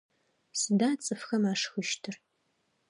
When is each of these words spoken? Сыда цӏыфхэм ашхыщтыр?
Сыда 0.59 0.89
цӏыфхэм 1.03 1.43
ашхыщтыр? 1.51 2.15